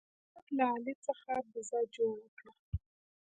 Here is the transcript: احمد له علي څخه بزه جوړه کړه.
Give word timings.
احمد 0.39 0.45
له 0.57 0.65
علي 0.73 0.93
څخه 1.05 1.31
بزه 1.51 1.79
جوړه 1.95 2.27
کړه. 2.37 2.51